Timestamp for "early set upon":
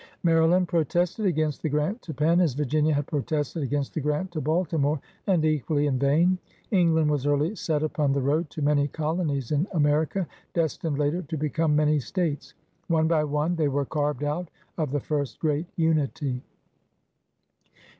7.27-8.11